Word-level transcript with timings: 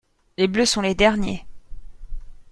Les 0.39 0.47
bleus 0.47 0.65
sont 0.65 0.81
les 0.81 0.95
derniers. 0.95 1.45